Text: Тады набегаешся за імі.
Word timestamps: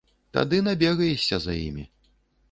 Тады 0.35 0.61
набегаешся 0.67 1.37
за 1.43 1.53
імі. 1.67 1.85